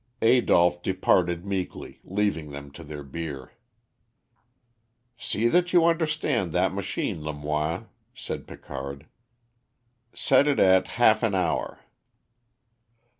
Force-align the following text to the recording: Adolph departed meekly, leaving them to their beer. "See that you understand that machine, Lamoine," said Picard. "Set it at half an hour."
Adolph 0.23 0.81
departed 0.81 1.45
meekly, 1.45 1.99
leaving 2.03 2.49
them 2.49 2.71
to 2.71 2.83
their 2.83 3.03
beer. 3.03 3.51
"See 5.15 5.47
that 5.49 5.73
you 5.73 5.85
understand 5.85 6.53
that 6.53 6.73
machine, 6.73 7.21
Lamoine," 7.23 7.85
said 8.15 8.47
Picard. 8.47 9.05
"Set 10.11 10.47
it 10.47 10.57
at 10.59 10.87
half 10.97 11.21
an 11.21 11.35
hour." 11.35 11.81